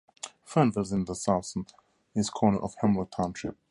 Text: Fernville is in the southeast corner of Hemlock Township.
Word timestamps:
Fernville 0.47 0.81
is 0.81 0.91
in 0.91 1.05
the 1.05 1.13
southeast 1.13 2.33
corner 2.33 2.57
of 2.57 2.73
Hemlock 2.81 3.11
Township. 3.11 3.55